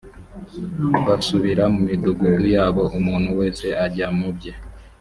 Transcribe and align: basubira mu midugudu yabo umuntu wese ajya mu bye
basubira 1.05 1.63
mu 1.73 1.79
midugudu 1.87 2.45
yabo 2.55 2.83
umuntu 2.97 3.29
wese 3.39 3.65
ajya 3.85 4.07
mu 4.17 4.29
bye 4.37 4.53